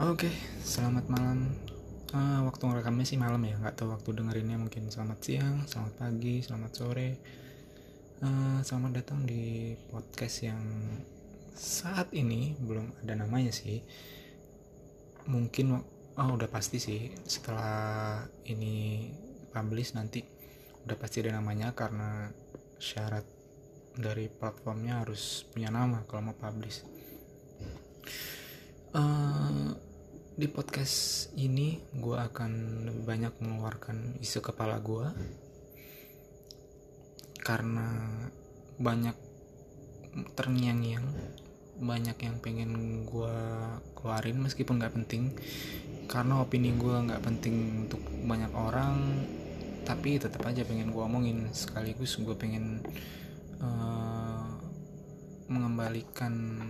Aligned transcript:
Oke, 0.00 0.32
selamat 0.64 1.04
malam. 1.12 1.52
Uh, 2.16 2.48
waktu 2.48 2.64
ngerekamnya 2.64 3.04
sih 3.04 3.20
malam 3.20 3.44
ya, 3.44 3.60
nggak 3.60 3.76
tahu 3.76 3.92
waktu 3.92 4.16
dengerinnya 4.16 4.56
mungkin 4.56 4.88
selamat 4.88 5.18
siang, 5.20 5.68
selamat 5.68 6.00
pagi, 6.00 6.40
selamat 6.40 6.72
sore. 6.72 7.10
Uh, 8.24 8.64
selamat 8.64 9.04
datang 9.04 9.28
di 9.28 9.76
podcast 9.92 10.48
yang 10.48 10.64
saat 11.52 12.08
ini 12.16 12.56
belum 12.56 13.04
ada 13.04 13.20
namanya 13.20 13.52
sih. 13.52 13.84
Mungkin 15.28 15.76
oh 16.16 16.30
udah 16.40 16.48
pasti 16.48 16.80
sih 16.80 17.12
setelah 17.28 18.24
ini 18.48 19.12
publish 19.52 19.92
nanti 19.92 20.24
udah 20.88 20.96
pasti 20.96 21.20
ada 21.20 21.36
namanya 21.36 21.76
karena 21.76 22.32
syarat 22.80 23.28
dari 23.92 24.32
platformnya 24.32 25.04
harus 25.04 25.44
punya 25.52 25.68
nama 25.68 26.00
kalau 26.08 26.32
mau 26.32 26.36
publish. 26.40 26.80
Uh, 28.92 29.72
di 30.36 30.52
podcast 30.52 31.32
ini 31.40 31.80
gue 31.96 32.12
akan 32.12 32.84
lebih 32.84 33.08
banyak 33.08 33.32
mengeluarkan 33.40 34.20
isu 34.20 34.44
kepala 34.44 34.84
gue 34.84 35.08
karena 37.40 37.88
banyak 38.76 39.16
terngiang-ngiang 40.36 41.08
banyak 41.80 42.20
yang 42.20 42.36
pengen 42.44 43.02
gue 43.08 43.36
keluarin 43.96 44.44
meskipun 44.44 44.76
nggak 44.76 44.92
penting. 44.92 45.32
Karena 46.04 46.44
opini 46.44 46.76
gue 46.76 46.92
nggak 46.92 47.24
penting 47.24 47.88
untuk 47.88 48.04
banyak 48.28 48.52
orang 48.52 49.24
tapi 49.88 50.20
tetap 50.20 50.44
aja 50.44 50.68
pengen 50.68 50.92
gue 50.92 51.00
omongin. 51.00 51.48
Sekaligus 51.56 52.20
gue 52.20 52.36
pengen 52.36 52.84
uh, 53.56 54.52
mengembalikan 55.48 56.60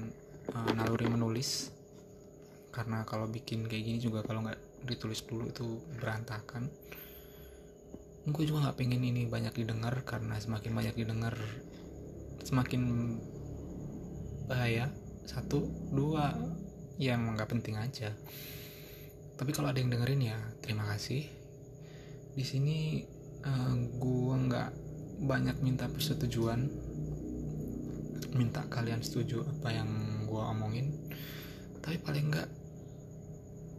uh, 0.54 0.70
naluri 0.70 1.10
menulis 1.10 1.81
karena 2.72 3.04
kalau 3.04 3.28
bikin 3.28 3.68
kayak 3.68 3.84
gini 3.84 3.98
juga 4.00 4.24
kalau 4.24 4.40
nggak 4.48 4.88
ditulis 4.88 5.20
dulu 5.28 5.52
itu 5.52 5.84
berantakan. 6.00 6.72
Gue 8.24 8.48
juga 8.48 8.66
nggak 8.66 8.78
pengen 8.80 9.04
ini 9.04 9.28
banyak 9.28 9.52
didengar 9.52 9.92
karena 10.08 10.40
semakin 10.40 10.72
banyak 10.72 10.94
didengar 10.96 11.36
semakin 12.42 12.82
bahaya. 14.48 14.88
Satu 15.28 15.68
dua 15.92 16.32
ya 16.96 17.14
emang 17.14 17.36
nggak 17.36 17.52
penting 17.52 17.76
aja. 17.76 18.10
Tapi 19.36 19.50
kalau 19.52 19.68
ada 19.68 19.78
yang 19.78 19.92
dengerin 19.92 20.32
ya 20.32 20.38
terima 20.64 20.88
kasih. 20.96 21.28
Di 22.32 22.44
sini 22.48 23.04
uh, 23.44 23.76
gue 23.76 24.34
nggak 24.48 24.70
banyak 25.28 25.60
minta 25.60 25.92
persetujuan. 25.92 26.72
Minta 28.32 28.64
kalian 28.72 29.04
setuju 29.04 29.44
apa 29.44 29.76
yang 29.76 29.90
gue 30.24 30.40
omongin. 30.40 30.88
Tapi 31.84 32.00
paling 32.00 32.32
nggak 32.32 32.61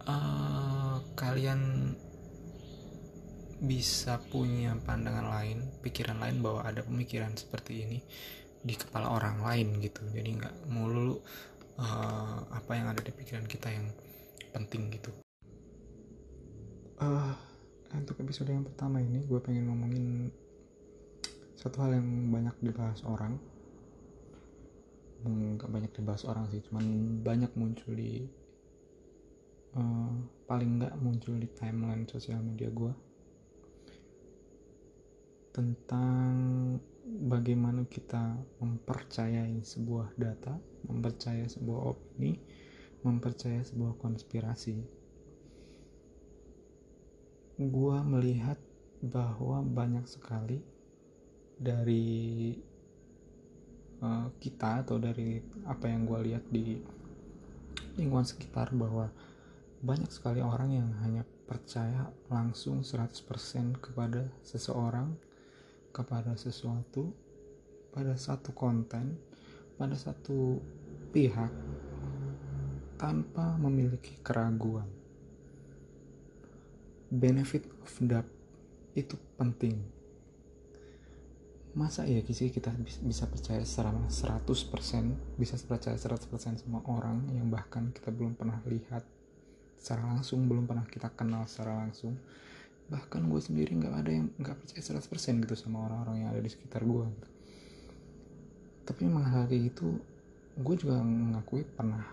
uh, 0.08 0.98
kalian 1.16 1.94
bisa 3.64 4.20
punya 4.28 4.76
pandangan 4.84 5.32
lain, 5.40 5.64
pikiran 5.80 6.20
lain 6.20 6.44
bahwa 6.44 6.68
ada 6.68 6.84
pemikiran 6.84 7.32
seperti 7.36 7.88
ini 7.88 8.00
di 8.64 8.76
kepala 8.76 9.12
orang 9.12 9.40
lain 9.40 9.80
gitu. 9.80 10.04
Jadi 10.12 10.30
nggak 10.36 10.56
mulu 10.68 11.20
uh, 11.80 12.40
apa 12.52 12.72
yang 12.76 12.92
ada 12.92 13.00
di 13.00 13.12
pikiran 13.16 13.48
kita 13.48 13.72
yang 13.72 13.88
penting 14.52 14.92
gitu. 14.92 15.12
Uh, 17.00 17.36
untuk 17.96 18.20
episode 18.20 18.52
yang 18.52 18.68
pertama 18.68 19.00
ini 19.00 19.24
gue 19.24 19.40
pengen 19.40 19.72
ngomongin 19.72 20.32
satu 21.56 21.84
hal 21.88 21.96
yang 21.96 22.32
banyak 22.32 22.56
dibahas 22.60 23.00
orang 23.08 23.40
nggak 25.24 25.72
banyak 25.72 25.92
dibahas 25.96 26.28
orang 26.28 26.52
sih 26.52 26.60
cuman 26.68 26.84
banyak 27.24 27.52
muncul 27.56 27.96
di 27.96 28.28
uh, 29.78 30.14
paling 30.46 30.82
nggak 30.82 30.96
muncul 31.02 31.38
di 31.38 31.50
timeline 31.54 32.06
sosial 32.10 32.42
media 32.42 32.70
gue 32.70 32.94
tentang 35.54 36.34
bagaimana 37.06 37.86
kita 37.86 38.42
mempercayai 38.58 39.62
sebuah 39.62 40.18
data, 40.18 40.58
mempercayai 40.90 41.46
sebuah 41.46 41.94
opini, 41.94 42.42
mempercayai 43.06 43.62
sebuah 43.62 43.94
konspirasi. 44.02 44.82
Gua 47.70 48.02
melihat 48.02 48.58
bahwa 49.06 49.62
banyak 49.62 50.10
sekali 50.10 50.58
dari 51.54 52.58
uh, 54.02 54.34
kita 54.42 54.82
atau 54.82 54.98
dari 54.98 55.38
apa 55.70 55.86
yang 55.86 56.10
gue 56.10 56.34
lihat 56.34 56.44
di 56.50 56.82
lingkungan 58.00 58.26
sekitar 58.26 58.74
bahwa 58.74 59.14
banyak 59.84 60.08
sekali 60.08 60.40
orang 60.40 60.72
yang 60.72 60.90
hanya 61.04 61.28
percaya 61.44 62.08
langsung 62.32 62.88
100% 62.88 63.84
kepada 63.84 64.32
seseorang, 64.40 65.12
kepada 65.92 66.40
sesuatu, 66.40 67.12
pada 67.92 68.16
satu 68.16 68.56
konten, 68.56 69.20
pada 69.76 70.00
satu 70.00 70.64
pihak 71.12 71.52
tanpa 72.96 73.60
memiliki 73.60 74.16
keraguan. 74.24 74.88
Benefit 77.12 77.68
of 77.84 77.92
doubt 78.00 78.30
itu 78.96 79.20
penting. 79.36 79.84
Masa 81.76 82.08
ya 82.08 82.24
sih 82.24 82.56
kita 82.56 82.72
bisa 83.04 83.28
percaya 83.28 83.60
secara 83.68 83.92
100%, 84.08 84.48
bisa 85.36 85.60
percaya 85.68 86.00
100% 86.00 86.64
sama 86.64 86.80
orang 86.88 87.28
yang 87.36 87.52
bahkan 87.52 87.92
kita 87.92 88.16
belum 88.16 88.40
pernah 88.40 88.64
lihat 88.64 89.04
secara 89.84 90.08
langsung 90.08 90.48
belum 90.48 90.64
pernah 90.64 90.88
kita 90.88 91.12
kenal 91.12 91.44
secara 91.44 91.84
langsung. 91.84 92.16
Bahkan 92.88 93.28
gue 93.28 93.42
sendiri 93.44 93.76
nggak 93.76 93.96
ada 94.00 94.12
yang 94.16 94.32
nggak 94.40 94.56
percaya 94.64 94.80
100% 94.80 95.44
gitu 95.44 95.56
sama 95.60 95.92
orang-orang 95.92 96.24
yang 96.24 96.30
ada 96.32 96.40
di 96.40 96.48
sekitar 96.48 96.88
gue 96.88 97.04
gitu. 97.04 97.30
tapi 98.84 99.08
memang 99.08 99.24
hal 99.24 99.48
kayak 99.48 99.72
gitu 99.72 99.96
gue 100.60 100.76
juga 100.76 101.00
mengakui 101.00 101.64
pernah 101.68 102.04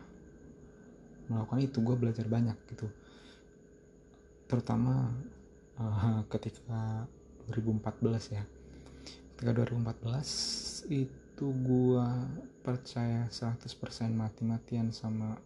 melakukan 1.31 1.63
itu. 1.63 1.79
Gue 1.79 1.95
belajar 1.95 2.27
banyak 2.27 2.59
gitu. 2.75 2.91
Terutama 4.51 5.15
uh, 5.79 6.27
ketika 6.27 7.07
2014 7.55 8.35
ya. 8.35 8.43
Ketika 9.39 9.53
2014 9.63 10.91
itu 10.91 11.47
gue 11.47 12.07
percaya 12.67 13.31
100% 13.31 13.63
mati-matian 14.11 14.91
sama 14.91 15.39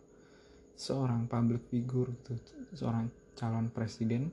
seorang 0.75 1.31
public 1.31 1.63
figure 1.71 2.11
gitu 2.11 2.35
seorang 2.75 3.11
calon 3.35 3.71
presiden 3.71 4.31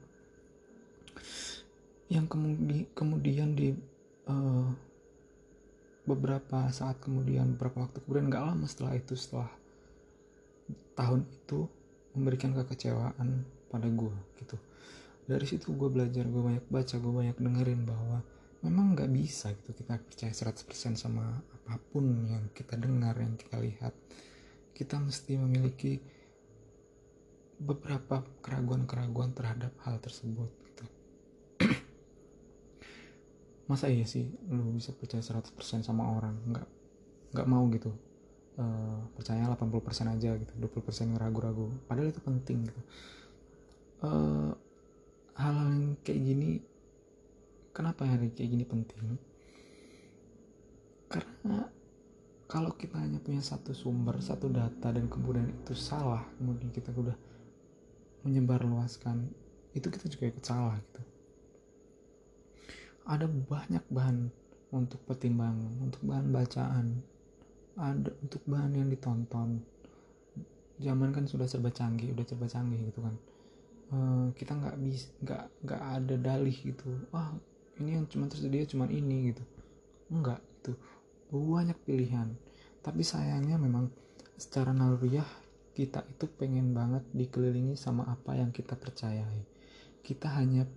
yang 2.11 2.27
kemudi 2.27 2.91
kemudian 2.91 3.55
di 3.55 3.71
uh, 4.27 4.67
beberapa 6.03 6.67
saat 6.73 6.99
kemudian 6.99 7.55
beberapa 7.55 7.87
waktu 7.87 8.03
kemudian 8.03 8.27
nggak 8.27 8.43
lama 8.43 8.65
setelah 8.67 8.97
itu 8.97 9.13
setelah 9.15 9.49
tahun 10.97 11.23
itu 11.29 11.69
memberikan 12.17 12.51
kekecewaan 12.51 13.47
pada 13.71 13.87
gue 13.87 14.15
gitu. 14.43 14.57
Dari 15.23 15.45
situ 15.47 15.71
gue 15.71 15.87
belajar 15.87 16.27
gue 16.27 16.41
banyak 16.43 16.65
baca 16.67 16.95
gue 16.99 17.13
banyak 17.13 17.37
dengerin 17.39 17.81
bahwa 17.87 18.19
memang 18.61 18.93
nggak 18.93 19.11
bisa 19.15 19.55
gitu 19.55 19.71
kita 19.71 19.97
percaya 20.03 20.33
100% 20.35 20.99
sama 20.99 21.39
apa 21.39 21.79
pun 21.89 22.27
yang 22.27 22.51
kita 22.51 22.75
dengar 22.75 23.15
yang 23.15 23.39
kita 23.39 23.55
lihat. 23.61 23.95
Kita 24.75 24.99
mesti 24.99 25.39
memiliki 25.39 26.01
beberapa 27.61 28.25
keraguan-keraguan 28.41 29.37
terhadap 29.37 29.69
hal 29.85 30.01
tersebut 30.01 30.49
gitu. 30.65 30.85
masa 33.69 33.87
iya 33.87 34.03
sih 34.03 34.25
lu 34.49 34.73
bisa 34.73 34.89
percaya 34.97 35.21
100% 35.21 35.85
sama 35.85 36.09
orang? 36.09 36.35
Nggak 36.49 36.67
nggak 37.37 37.47
mau 37.47 37.63
gitu. 37.69 37.93
Uh, 38.57 38.99
percaya 39.15 39.47
80% 39.47 40.13
aja 40.17 40.35
gitu 40.35 40.53
20% 40.57 41.21
ragu-ragu. 41.21 41.69
Padahal 41.85 42.09
itu 42.09 42.19
penting 42.19 42.57
gitu. 42.65 42.81
Uh, 44.01 44.51
hal-hal 45.37 45.69
yang 45.69 45.93
kayak 46.01 46.21
gini 46.25 46.49
kenapa 47.71 48.09
hari 48.09 48.33
kayak 48.33 48.49
gini 48.57 48.65
penting? 48.65 49.15
Karena 51.07 51.69
kalau 52.51 52.75
kita 52.75 52.99
hanya 52.99 53.15
punya 53.23 53.39
satu 53.39 53.71
sumber 53.71 54.19
satu 54.19 54.51
data 54.51 54.91
dan 54.91 55.07
kemudian 55.07 55.47
itu 55.47 55.71
salah 55.71 56.27
kemudian 56.35 56.67
kita 56.67 56.91
udah 56.91 57.15
menyebarluaskan 58.23 59.29
itu 59.71 59.87
kita 59.87 60.05
juga 60.11 60.31
ikut 60.31 60.43
salah 60.43 60.75
gitu. 60.77 61.01
Ada 63.07 63.25
banyak 63.25 63.83
bahan 63.89 64.29
untuk 64.71 65.03
pertimbangan 65.03 65.71
untuk 65.83 66.01
bahan 66.07 66.31
bacaan 66.31 66.87
ada 67.79 68.11
untuk 68.19 68.43
bahan 68.47 68.71
yang 68.77 68.87
ditonton. 68.91 69.63
Zaman 70.81 71.09
kan 71.13 71.25
sudah 71.27 71.45
serba 71.45 71.71
canggih 71.71 72.11
udah 72.11 72.25
serba 72.25 72.47
canggih 72.47 72.89
gitu 72.89 72.99
kan. 73.03 73.15
Uh, 73.91 74.25
kita 74.39 74.55
nggak 74.55 74.75
bisa 74.79 75.11
nggak 75.23 75.43
nggak 75.67 75.81
ada 75.81 76.15
dalih 76.19 76.55
gitu. 76.55 76.89
Ah 77.11 77.35
ini 77.79 77.99
yang 77.99 78.05
cuma 78.07 78.27
tersedia 78.27 78.63
cuma 78.67 78.87
ini 78.87 79.33
gitu. 79.33 79.43
Enggak 80.11 80.39
itu 80.61 80.75
banyak 81.31 81.77
pilihan. 81.87 82.31
Tapi 82.81 83.01
sayangnya 83.05 83.55
memang 83.55 83.87
secara 84.35 84.73
naluriah 84.73 85.27
kita 85.81 86.05
itu 86.05 86.29
pengen 86.37 86.77
banget 86.77 87.01
dikelilingi 87.09 87.73
sama 87.73 88.05
apa 88.05 88.37
yang 88.37 88.53
kita 88.53 88.77
percayai. 88.77 89.41
Kita 90.05 90.29
hanya 90.37 90.69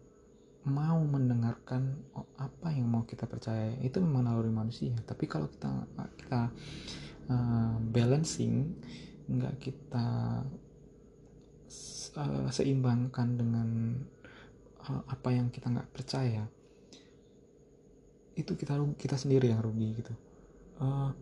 mau 0.64 0.96
mendengarkan 1.04 1.92
oh, 2.16 2.24
apa 2.40 2.72
yang 2.72 2.88
mau 2.88 3.04
kita 3.04 3.28
percaya 3.28 3.76
itu 3.84 4.00
memang 4.00 4.24
naluri 4.24 4.48
manusia. 4.48 4.96
Tapi 5.04 5.28
kalau 5.28 5.52
kita 5.52 5.68
kita 6.16 6.40
uh, 7.28 7.76
balancing 7.92 8.72
nggak 9.28 9.60
kita 9.60 10.08
uh, 12.16 12.48
seimbangkan 12.48 13.28
dengan 13.36 13.68
uh, 14.88 15.04
apa 15.04 15.28
yang 15.36 15.52
kita 15.52 15.68
nggak 15.68 15.92
percaya 15.92 16.48
itu 18.34 18.56
kita 18.56 18.80
kita 18.96 19.20
sendiri 19.20 19.52
yang 19.52 19.60
rugi 19.60 20.00
gitu. 20.00 20.16
Uh, 20.80 21.12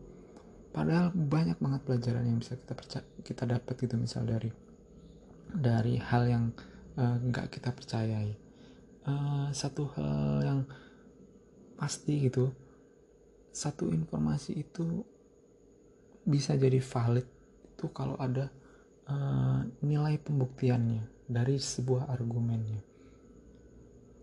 padahal 0.82 1.14
banyak 1.14 1.62
banget 1.62 1.80
pelajaran 1.86 2.26
yang 2.26 2.38
bisa 2.42 2.58
kita 2.58 2.74
percaya 2.74 3.06
kita 3.22 3.46
dapat 3.46 3.74
gitu 3.86 3.94
misal 3.94 4.26
dari 4.26 4.50
dari 5.54 5.94
hal 5.94 6.26
yang 6.26 6.44
nggak 6.98 7.46
uh, 7.46 7.52
kita 7.54 7.70
percayai 7.70 8.34
uh, 9.06 9.46
satu 9.54 9.94
hal 9.94 10.42
yang 10.42 10.60
pasti 11.78 12.26
gitu 12.26 12.50
satu 13.54 13.94
informasi 13.94 14.58
itu 14.58 15.06
bisa 16.26 16.58
jadi 16.58 16.82
valid 16.82 17.30
itu 17.62 17.86
kalau 17.94 18.18
ada 18.18 18.50
uh, 19.06 19.62
nilai 19.86 20.18
pembuktiannya 20.18 21.30
dari 21.30 21.62
sebuah 21.62 22.10
argumennya 22.10 22.82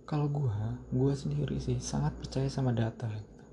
kalau 0.03 0.27
gua 0.27 0.75
gua 0.91 1.15
sendiri 1.15 1.56
sih 1.63 1.79
sangat 1.79 2.19
percaya 2.19 2.51
sama 2.51 2.75
data 2.75 3.07
gitu. 3.07 3.44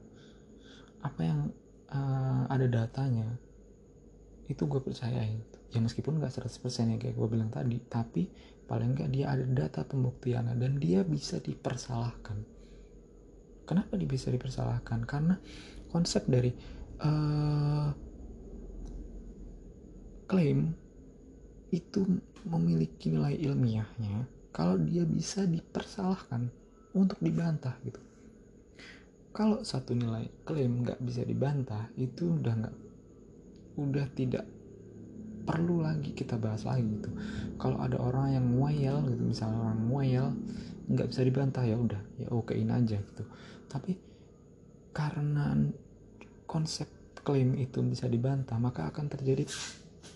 apa 1.07 1.23
yang 1.23 1.55
uh, 1.93 2.45
ada 2.51 2.67
datanya 2.67 3.27
itu 4.47 4.63
gue 4.63 4.79
percaya 4.79 5.27
gitu. 5.27 5.59
ya 5.75 5.83
meskipun 5.83 6.23
nggak 6.23 6.39
100% 6.39 6.95
ya 6.95 6.97
kayak 7.03 7.15
gue 7.19 7.29
bilang 7.29 7.51
tadi 7.51 7.83
tapi 7.91 8.31
paling 8.71 8.95
nggak 8.95 9.11
dia 9.11 9.27
ada 9.35 9.45
data 9.47 9.83
pembuktiannya 9.87 10.55
dan 10.59 10.79
dia 10.79 11.07
bisa 11.07 11.39
dipersalahkan. 11.39 12.39
Kenapa 13.67 13.99
dia 13.99 14.07
bisa 14.07 14.31
dipersalahkan? 14.31 15.03
Karena 15.07 15.35
konsep 15.91 16.23
dari 16.31 16.55
uh, 17.03 17.91
klaim 20.27 20.75
itu 21.75 22.07
memiliki 22.47 23.11
nilai 23.11 23.35
ilmiahnya 23.39 24.27
kalau 24.55 24.79
dia 24.79 25.03
bisa 25.03 25.47
dipersalahkan 25.47 26.47
untuk 26.95 27.19
dibantah 27.19 27.75
gitu 27.83 27.99
kalau 29.37 29.61
satu 29.61 29.93
nilai 29.93 30.33
klaim 30.49 30.81
nggak 30.81 30.97
bisa 31.05 31.21
dibantah 31.21 31.93
itu 32.01 32.41
udah 32.41 32.57
nggak 32.57 32.77
udah 33.77 34.07
tidak 34.17 34.49
perlu 35.45 35.85
lagi 35.85 36.17
kita 36.17 36.41
bahas 36.41 36.65
lagi 36.65 36.89
gitu. 36.89 37.13
Kalau 37.61 37.77
ada 37.85 38.01
orang 38.01 38.33
yang 38.33 38.47
ngoyel 38.57 39.05
gitu 39.13 39.23
misalnya 39.29 39.61
orang 39.61 39.81
ngoyel 39.93 40.27
nggak 40.89 41.13
bisa 41.13 41.21
dibantah 41.21 41.69
ya 41.69 41.77
udah 41.77 42.01
ya 42.17 42.33
okein 42.33 42.73
aja 42.73 42.97
gitu. 42.97 43.29
Tapi 43.69 43.93
karena 44.97 45.53
konsep 46.49 46.89
klaim 47.21 47.61
itu 47.61 47.85
bisa 47.85 48.09
dibantah 48.09 48.57
maka 48.57 48.89
akan 48.89 49.13
terjadi 49.13 49.45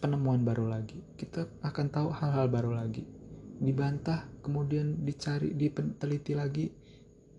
penemuan 0.01 0.41
baru 0.49 0.65
lagi. 0.65 0.97
Kita 1.21 1.45
akan 1.61 1.87
tahu 1.93 2.09
hal-hal 2.09 2.49
baru 2.49 2.73
lagi. 2.73 3.05
Dibantah 3.61 4.25
kemudian 4.41 5.05
dicari 5.05 5.53
diteliti 5.53 6.33
lagi 6.33 6.73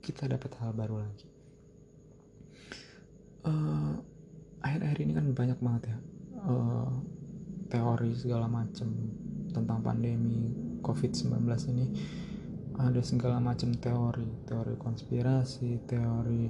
kita 0.06 0.30
dapat 0.30 0.62
hal 0.62 0.78
baru 0.78 1.02
lagi 1.02 1.31
uh, 3.46 3.94
akhir-akhir 4.62 5.00
ini 5.02 5.14
kan 5.18 5.26
banyak 5.34 5.60
banget 5.62 5.84
ya 5.94 5.98
uh, 6.46 6.92
teori 7.72 8.12
segala 8.14 8.46
macam 8.52 8.90
tentang 9.52 9.80
pandemi 9.84 10.52
COVID-19 10.82 11.46
ini 11.72 11.86
ada 12.82 13.02
segala 13.06 13.38
macam 13.38 13.76
teori, 13.78 14.48
teori 14.48 14.74
konspirasi, 14.80 15.86
teori 15.86 16.50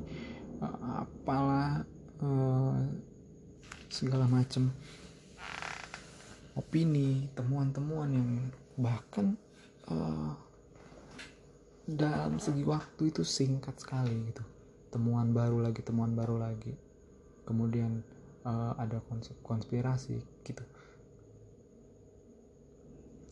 uh, 0.64 1.04
apalah 1.04 1.84
uh, 2.24 2.78
segala 3.92 4.30
macam 4.32 4.72
opini, 6.56 7.28
temuan-temuan 7.36 8.10
yang 8.16 8.30
bahkan 8.80 9.36
uh, 9.92 10.32
dalam 11.84 12.40
segi 12.40 12.64
waktu 12.64 13.12
itu 13.12 13.28
singkat 13.28 13.76
sekali 13.82 14.32
gitu. 14.32 14.44
Temuan 14.92 15.32
baru 15.32 15.64
lagi, 15.64 15.82
temuan 15.82 16.14
baru 16.14 16.38
lagi. 16.38 16.76
Kemudian 17.48 18.04
uh, 18.44 18.76
ada 18.76 19.00
konsep 19.08 19.34
konspirasi 19.42 20.20
gitu. 20.44 20.64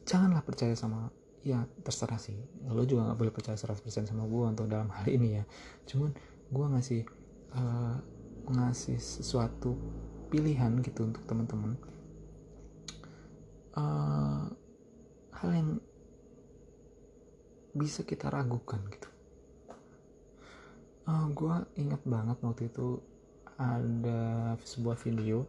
Janganlah 0.08 0.42
percaya 0.42 0.74
sama 0.74 1.12
ya 1.44 1.68
terserah 1.84 2.18
sih. 2.18 2.36
Lo 2.72 2.88
juga 2.88 3.12
nggak 3.12 3.20
boleh 3.20 3.34
percaya 3.36 3.60
100% 3.60 4.10
sama 4.10 4.26
gue 4.26 4.44
untuk 4.48 4.66
dalam 4.66 4.90
hal 4.90 5.06
ini 5.12 5.38
ya. 5.38 5.44
Cuman 5.86 6.16
gue 6.50 6.66
ngasih 6.74 7.02
uh, 7.54 7.98
ngasih 8.50 8.98
sesuatu 8.98 9.78
pilihan 10.30 10.82
gitu 10.82 11.06
untuk 11.06 11.26
teman-teman 11.26 11.78
uh, 13.78 14.46
hal 15.34 15.50
yang 15.54 15.82
bisa 17.74 18.06
kita 18.06 18.30
ragukan 18.30 18.82
gitu 18.90 19.09
uh, 21.10 21.26
eh, 21.26 21.26
gue 21.34 21.56
ingat 21.82 22.02
banget 22.06 22.38
waktu 22.46 22.70
itu 22.70 23.02
ada 23.58 24.56
sebuah 24.62 24.96
video 25.02 25.44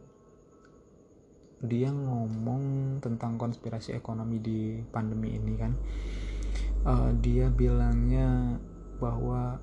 dia 1.61 1.93
ngomong 1.93 2.97
tentang 3.05 3.37
konspirasi 3.37 3.93
ekonomi 3.93 4.41
di 4.41 4.81
pandemi 4.89 5.37
ini 5.37 5.53
kan 5.53 5.73
uh, 6.89 7.13
dia 7.21 7.53
bilangnya 7.53 8.57
bahwa 8.97 9.61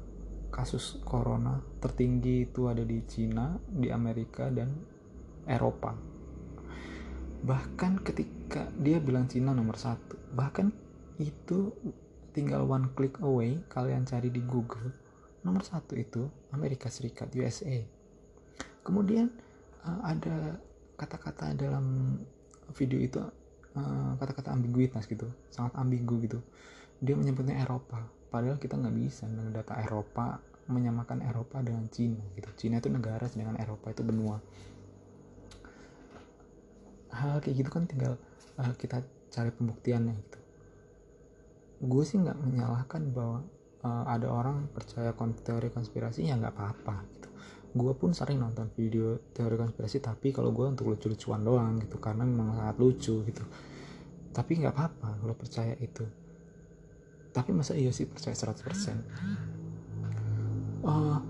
kasus 0.55 1.03
corona 1.03 1.61
tertinggi 1.83 2.49
itu 2.49 2.67
ada 2.67 2.83
di 2.83 3.05
Cina, 3.05 3.61
di 3.69 3.93
Amerika 3.93 4.49
dan 4.49 4.73
Eropa. 5.45 5.95
Bahkan 7.45 8.03
ketika 8.03 8.67
dia 8.75 8.99
bilang 8.99 9.31
Cina 9.31 9.55
nomor 9.55 9.79
satu, 9.79 10.19
bahkan 10.35 10.75
itu 11.21 11.71
tinggal 12.35 12.67
one 12.67 12.91
click 12.97 13.21
away 13.23 13.61
kalian 13.71 14.09
cari 14.09 14.33
di 14.33 14.43
Google 14.43 15.08
nomor 15.43 15.63
satu 15.63 15.95
itu 15.95 16.27
Amerika 16.51 16.91
Serikat 16.91 17.31
USA. 17.35 17.83
Kemudian 18.83 19.31
uh, 19.85 20.01
ada 20.03 20.59
kata-kata 20.99 21.55
dalam 21.55 22.19
video 22.75 22.99
itu 22.99 23.23
eh, 23.79 24.13
kata-kata 24.19 24.51
uh, 24.51 24.57
ambiguitas 24.59 25.07
gitu 25.07 25.31
sangat 25.49 25.79
ambigu 25.79 26.19
gitu. 26.27 26.43
Dia 26.99 27.15
menyebutnya 27.15 27.63
Eropa 27.63 28.03
padahal 28.29 28.61
kita 28.61 28.77
nggak 28.77 28.97
bisa 28.99 29.25
dengan 29.31 29.55
data 29.55 29.79
Eropa 29.79 30.43
menyamakan 30.69 31.25
Eropa 31.25 31.65
dengan 31.65 31.89
Cina 31.89 32.21
gitu. 32.37 32.49
Cina 32.59 32.83
itu 32.83 32.93
negara 32.93 33.25
sedangkan 33.25 33.57
Eropa 33.63 33.95
itu 33.95 34.03
benua. 34.05 34.37
Hal 37.09 37.41
kayak 37.41 37.57
gitu 37.65 37.71
kan 37.73 37.89
tinggal 37.89 38.21
uh, 38.61 38.75
kita 38.77 39.01
cari 39.33 39.49
pembuktiannya 39.55 40.13
gitu. 40.13 40.39
Gue 41.89 42.05
sih 42.05 42.21
nggak 42.21 42.37
menyalahkan 42.37 43.03
bahwa 43.15 43.47
uh, 43.85 44.05
ada 44.09 44.31
orang 44.31 44.69
percaya 44.73 45.13
teori 45.15 45.71
konspirasi 45.71 46.27
ya 46.27 46.35
nggak 46.39 46.55
apa-apa 46.55 46.97
gitu 47.15 47.29
gue 47.69 47.93
pun 47.95 48.17
sering 48.17 48.41
nonton 48.41 48.73
video 48.73 49.21
teori 49.31 49.61
konspirasi 49.61 50.01
tapi 50.01 50.33
kalau 50.33 50.51
gue 50.51 50.67
untuk 50.67 50.89
lucu-lucuan 50.89 51.45
doang 51.45 51.79
gitu 51.79 52.01
karena 52.01 52.25
memang 52.25 52.57
sangat 52.57 52.77
lucu 52.81 53.23
gitu 53.29 53.45
tapi 54.33 54.59
nggak 54.59 54.75
apa-apa 54.75 55.21
kalau 55.21 55.35
percaya 55.37 55.77
itu 55.79 56.05
tapi 57.31 57.53
masa 57.53 57.77
iya 57.77 57.93
sih 57.93 58.09
percaya 58.09 58.35
100% 58.35 60.83
uh, 60.83 61.21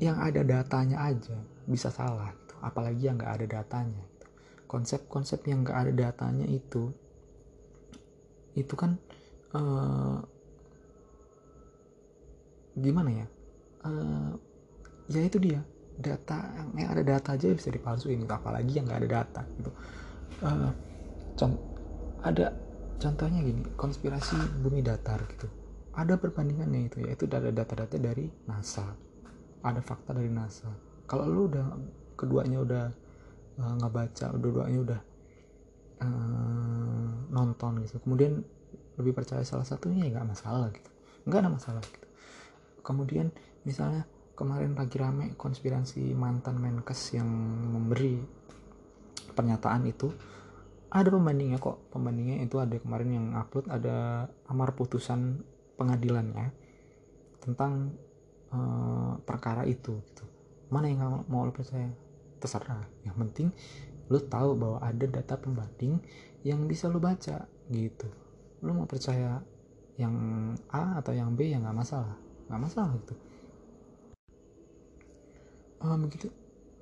yang 0.00 0.18
ada 0.18 0.42
datanya 0.42 1.06
aja 1.06 1.38
bisa 1.68 1.92
salah 1.92 2.32
gitu. 2.34 2.54
apalagi 2.64 3.06
yang 3.06 3.20
nggak 3.20 3.34
ada 3.40 3.46
datanya 3.60 4.02
gitu. 4.16 4.26
konsep-konsep 4.66 5.44
yang 5.46 5.62
nggak 5.62 5.78
ada 5.86 5.92
datanya 5.92 6.48
itu 6.48 6.90
itu 8.54 8.74
kan 8.74 8.98
uh, 9.54 10.18
gimana 12.78 13.10
ya? 13.10 13.26
Uh, 13.86 14.32
ya 15.10 15.22
itu 15.22 15.38
dia. 15.38 15.60
Data 15.94 16.50
yang 16.74 16.90
ada 16.90 17.06
data 17.06 17.38
aja 17.38 17.54
bisa 17.54 17.70
dipalsuin 17.70 18.26
apalagi 18.26 18.82
yang 18.82 18.90
nggak 18.90 19.00
ada 19.06 19.10
data 19.22 19.42
gitu. 19.58 19.70
Uh, 20.42 20.70
ada 22.24 22.50
contohnya 22.98 23.40
gini 23.46 23.62
konspirasi 23.78 24.34
bumi 24.58 24.82
datar 24.82 25.22
gitu. 25.30 25.46
Ada 25.94 26.18
perbandingannya 26.18 26.90
itu 26.90 26.98
yaitu 27.06 27.30
ada 27.30 27.54
data-data 27.54 27.94
dari 27.94 28.26
NASA. 28.50 28.90
Ada 29.62 29.78
fakta 29.78 30.18
dari 30.18 30.26
NASA. 30.26 30.66
Kalau 31.06 31.30
lu 31.30 31.46
udah 31.46 31.78
keduanya 32.18 32.58
udah 32.58 32.84
uh, 33.62 33.72
nggak 33.78 33.92
baca 33.94 34.26
dua-duanya 34.34 34.78
udah 34.82 35.00
uh, 36.02 37.10
nonton 37.30 37.86
gitu. 37.86 38.02
Kemudian 38.02 38.42
lebih 38.98 39.14
percaya 39.14 39.46
salah 39.46 39.66
satunya 39.66 40.10
ya 40.10 40.18
nggak 40.18 40.34
masalah 40.34 40.74
gitu. 40.74 40.90
Nggak 41.30 41.38
ada 41.38 41.50
masalah 41.54 41.82
gitu 41.86 42.03
kemudian 42.84 43.32
misalnya 43.64 44.04
kemarin 44.34 44.74
lagi 44.74 44.98
rame 44.98 45.32
konspirasi 45.38 46.12
mantan 46.12 46.58
Menkes 46.58 47.14
yang 47.14 47.26
memberi 47.70 48.18
pernyataan 49.34 49.82
itu 49.86 50.10
ada 50.94 51.08
pembandingnya 51.10 51.58
kok. 51.58 51.90
Pembandingnya 51.90 52.42
itu 52.46 52.58
ada 52.58 52.76
kemarin 52.78 53.10
yang 53.10 53.26
upload 53.34 53.66
ada 53.66 54.28
amar 54.46 54.78
putusan 54.78 55.42
pengadilannya 55.74 56.54
tentang 57.42 57.94
uh, 58.54 59.18
perkara 59.22 59.66
itu 59.66 59.98
gitu. 60.06 60.24
Mana 60.70 60.90
yang 60.90 61.26
mau 61.26 61.46
lo 61.46 61.50
percaya 61.50 61.90
terserah. 62.38 62.86
Yang 63.02 63.16
penting 63.26 63.48
lo 64.10 64.20
tahu 64.22 64.54
bahwa 64.54 64.78
ada 64.84 65.06
data 65.08 65.34
pembanding 65.38 65.98
yang 66.46 66.66
bisa 66.66 66.86
lo 66.90 67.02
baca 67.02 67.46
gitu. 67.70 68.06
Lo 68.62 68.70
mau 68.74 68.86
percaya 68.86 69.42
yang 69.94 70.14
A 70.74 70.98
atau 70.98 71.14
yang 71.14 71.38
B 71.38 71.54
ya 71.54 71.62
nggak 71.62 71.78
masalah 71.78 72.23
nggak 72.48 72.60
masalah 72.60 72.92
gitu. 73.00 73.14
Uh, 75.84 75.98
begitu. 76.00 76.28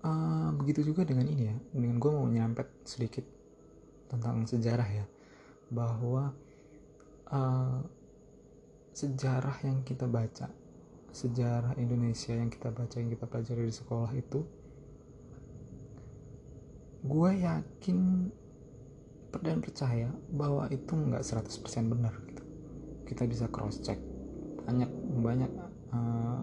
Uh, 0.02 0.50
begitu 0.58 0.80
juga 0.94 1.06
dengan 1.06 1.26
ini 1.30 1.50
ya. 1.50 1.56
Dengan 1.74 1.96
gue 1.98 2.10
mau 2.10 2.26
nyampe 2.26 2.66
sedikit 2.86 3.26
tentang 4.10 4.46
sejarah 4.46 4.88
ya. 4.88 5.06
Bahwa 5.70 6.34
uh, 7.30 7.80
sejarah 8.92 9.56
yang 9.64 9.80
kita 9.82 10.04
baca 10.04 10.52
sejarah 11.12 11.76
Indonesia 11.76 12.32
yang 12.32 12.48
kita 12.48 12.72
baca 12.72 12.96
yang 12.96 13.12
kita 13.12 13.28
pelajari 13.28 13.68
di 13.68 13.74
sekolah 13.76 14.12
itu 14.16 14.40
gue 17.04 17.30
yakin 17.36 17.98
dan 19.40 19.60
percaya 19.64 20.08
bahwa 20.28 20.68
itu 20.68 20.92
nggak 20.92 21.24
100% 21.24 21.88
benar 21.88 22.14
gitu. 22.28 22.44
Kita 23.08 23.24
bisa 23.24 23.48
cross 23.48 23.80
check 23.80 24.11
banyak 24.66 24.90
banyak 25.22 25.50
uh, 25.92 26.40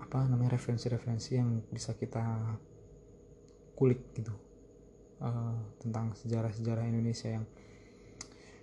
apa 0.00 0.30
namanya 0.30 0.54
referensi-referensi 0.54 1.34
yang 1.34 1.58
bisa 1.74 1.90
kita 1.98 2.22
kulik 3.74 4.14
gitu 4.14 4.30
uh, 5.18 5.58
tentang 5.82 6.14
sejarah-sejarah 6.14 6.86
Indonesia 6.86 7.34
yang 7.34 7.44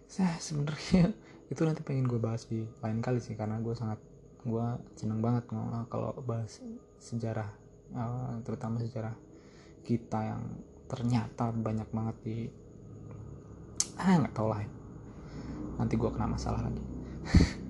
saya 0.08 0.39
sebenarnya 0.39 1.12
itu 1.51 1.62
nanti 1.67 1.84
pengen 1.84 2.08
gue 2.08 2.20
bahas 2.20 2.48
di 2.48 2.63
lain 2.79 3.03
kali 3.03 3.20
sih 3.20 3.36
karena 3.36 3.60
gue 3.60 3.75
sangat 3.75 4.00
gue 4.41 4.67
seneng 4.98 5.22
banget 5.22 5.46
kalau 5.91 6.17
bahas 6.24 6.63
sejarah 6.98 7.51
uh, 7.93 8.39
terutama 8.41 8.81
sejarah 8.81 9.13
kita 9.86 10.20
yang 10.34 10.43
ternyata 10.88 11.51
banyak 11.51 11.88
banget 11.91 12.15
di 12.24 12.38
ah 14.01 14.17
nggak 14.17 14.34
tau 14.34 14.50
lah 14.50 14.63
ya. 14.63 14.70
nanti 15.77 15.93
gue 16.00 16.10
kena 16.10 16.31
masalah 16.31 16.63
lagi 16.65 16.84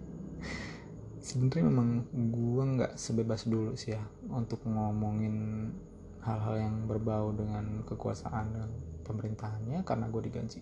sebenarnya 1.32 1.64
memang 1.72 1.90
gue 2.12 2.64
nggak 2.76 2.94
sebebas 3.00 3.48
dulu 3.48 3.72
sih 3.80 3.96
ya 3.96 4.04
untuk 4.28 4.68
ngomongin 4.68 5.72
hal-hal 6.20 6.60
yang 6.60 6.76
berbau 6.92 7.32
dengan 7.32 7.88
kekuasaan 7.88 8.46
dan 8.52 8.70
pemerintahannya 9.08 9.80
karena 9.88 10.12
gue 10.12 10.22
digaji 10.28 10.62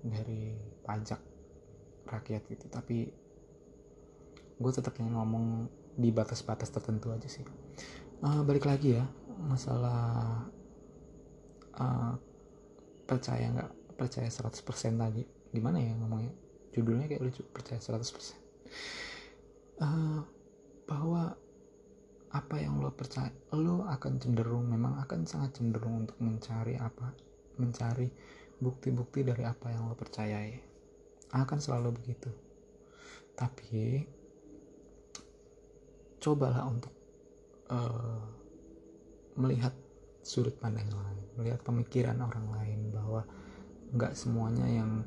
dari 0.00 0.56
pajak 0.88 1.20
rakyat 2.08 2.42
gitu 2.48 2.66
tapi 2.72 3.12
gue 4.56 4.72
tetap 4.72 4.96
ingin 4.96 5.20
ngomong 5.20 5.68
di 5.94 6.08
batas-batas 6.08 6.72
tertentu 6.72 7.12
aja 7.12 7.28
sih. 7.28 7.44
Uh, 8.24 8.40
balik 8.40 8.64
lagi 8.64 8.96
ya 8.96 9.04
masalah 9.44 10.48
uh, 11.76 12.16
percaya 13.04 13.52
nggak? 13.52 13.70
Percaya 14.00 14.32
100% 14.32 14.64
tadi. 14.96 15.22
Gimana 15.52 15.76
ya 15.76 15.92
ngomongnya? 15.92 16.32
Judulnya 16.72 17.06
kayak 17.06 17.22
lucu 17.22 17.44
percaya 17.52 17.78
100% 17.78 19.13
uh, 19.80 20.20
bahwa 20.84 21.34
apa 22.34 22.56
yang 22.58 22.82
lo 22.82 22.90
percaya 22.90 23.30
lo 23.54 23.86
akan 23.86 24.18
cenderung 24.18 24.66
memang 24.66 24.98
akan 25.06 25.22
sangat 25.22 25.62
cenderung 25.62 26.02
untuk 26.02 26.18
mencari 26.18 26.74
apa 26.74 27.14
mencari 27.62 28.10
bukti-bukti 28.58 29.22
dari 29.22 29.46
apa 29.46 29.70
yang 29.70 29.86
lo 29.86 29.94
percayai. 29.94 30.58
Akan 31.34 31.58
selalu 31.58 31.94
begitu. 31.94 32.30
Tapi 33.34 34.02
cobalah 36.18 36.66
untuk 36.66 36.94
uh, 37.70 38.22
melihat 39.38 39.74
sudut 40.24 40.56
pandang 40.56 40.88
lain 40.88 41.24
melihat 41.36 41.60
pemikiran 41.66 42.18
orang 42.22 42.46
lain 42.54 42.80
bahwa 42.94 43.22
nggak 43.94 44.14
semuanya 44.14 44.66
yang 44.66 45.06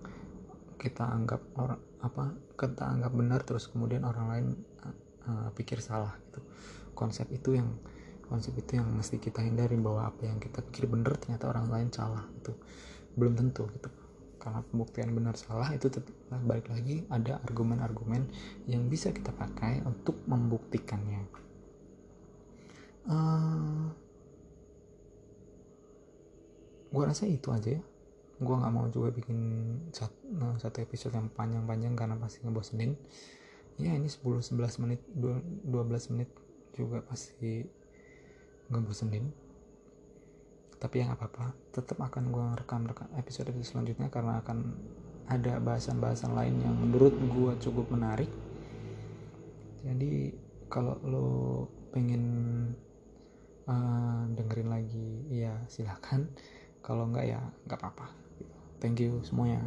kita 0.77 1.03
anggap 1.03 1.41
orang 1.57 1.81
apa 2.05 2.33
kita 2.53 2.85
anggap 2.85 3.11
benar 3.13 3.41
terus 3.41 3.65
kemudian 3.67 4.05
orang 4.05 4.25
lain 4.29 4.47
uh, 5.27 5.49
pikir 5.53 5.81
salah 5.81 6.13
gitu. 6.29 6.39
Konsep 6.93 7.29
itu 7.33 7.57
yang 7.57 7.77
konsep 8.29 8.53
itu 8.57 8.77
yang 8.77 8.87
mesti 8.93 9.17
kita 9.17 9.41
hindari 9.41 9.75
bahwa 9.79 10.07
apa 10.07 10.29
yang 10.29 10.37
kita 10.37 10.61
pikir 10.61 10.85
benar 10.89 11.17
ternyata 11.17 11.49
orang 11.49 11.67
lain 11.67 11.89
salah 11.89 12.23
itu 12.37 12.53
belum 13.17 13.33
tentu 13.35 13.65
gitu. 13.73 13.89
Karena 14.37 14.61
pembuktian 14.63 15.11
benar 15.11 15.35
salah 15.35 15.73
itu 15.73 15.89
tetap 15.89 16.13
balik 16.45 16.69
lagi 16.69 17.03
ada 17.09 17.41
argumen-argumen 17.43 18.29
yang 18.69 18.85
bisa 18.87 19.09
kita 19.11 19.33
pakai 19.33 19.81
untuk 19.83 20.21
membuktikannya. 20.29 21.25
Uh, 23.07 23.11
eh, 23.11 23.85
gue 26.91 27.03
rasa 27.03 27.23
itu 27.23 27.47
aja 27.55 27.79
ya 27.79 27.83
gue 28.37 28.55
nggak 28.55 28.73
mau 28.73 28.85
juga 28.93 29.09
bikin 29.09 29.39
satu, 29.89 30.21
eh, 30.29 30.55
satu 30.61 30.77
episode 30.85 31.13
yang 31.17 31.33
panjang-panjang 31.33 31.97
karena 31.97 32.15
pasti 32.21 32.45
ngebosenin. 32.45 32.93
Ya 33.81 33.93
ini 33.93 34.09
10-11 34.09 34.81
menit 34.81 35.01
12 35.13 36.13
menit 36.13 36.29
juga 36.77 37.01
pasti 37.01 37.65
ngebosenin. 38.69 39.25
Tapi 40.77 40.95
yang 41.01 41.17
apa-apa 41.17 41.57
tetap 41.73 41.97
akan 41.97 42.29
gue 42.29 42.47
rekam 42.61 42.85
rekam 42.85 43.09
episode 43.17 43.49
episode 43.49 43.81
selanjutnya 43.81 44.13
karena 44.13 44.37
akan 44.45 44.77
ada 45.27 45.57
bahasan-bahasan 45.57 46.37
lain 46.37 46.61
yang 46.61 46.77
menurut 46.77 47.17
gue 47.17 47.51
cukup 47.57 47.89
menarik. 47.89 48.29
Jadi 49.81 50.29
kalau 50.69 50.93
lo 51.01 51.29
pengen 51.89 52.25
uh, 53.65 54.29
dengerin 54.29 54.69
lagi 54.69 55.25
ya 55.33 55.57
silahkan. 55.65 56.29
Kalau 56.85 57.09
enggak 57.09 57.25
ya 57.25 57.41
nggak 57.65 57.81
apa-apa 57.81 58.26
thank 58.79 58.99
you 59.01 59.21
semuanya 59.25 59.61